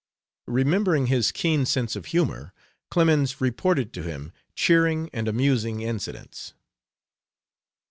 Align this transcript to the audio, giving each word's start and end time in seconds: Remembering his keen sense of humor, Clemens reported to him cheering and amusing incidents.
Remembering 0.47 1.05
his 1.05 1.31
keen 1.31 1.63
sense 1.63 1.95
of 1.95 2.07
humor, 2.07 2.53
Clemens 2.89 3.39
reported 3.39 3.93
to 3.93 4.01
him 4.01 4.33
cheering 4.55 5.11
and 5.13 5.27
amusing 5.27 5.81
incidents. 5.83 6.55